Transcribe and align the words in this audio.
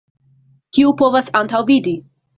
Kiu 0.77 0.93
povas 1.03 1.29
antaŭvidi! 1.43 1.95